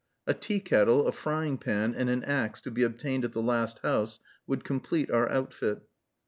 A 0.25 0.33
tea 0.33 0.59
kettle, 0.59 1.05
a 1.07 1.11
frying 1.11 1.59
pan, 1.59 1.93
and 1.93 2.09
an 2.09 2.23
axe, 2.23 2.59
to 2.61 2.71
be 2.71 2.81
obtained 2.81 3.23
at 3.23 3.33
the 3.33 3.39
last 3.43 3.77
house, 3.83 4.19
would 4.47 4.63
complete 4.63 5.11
our 5.11 5.29
outfit. 5.29 5.83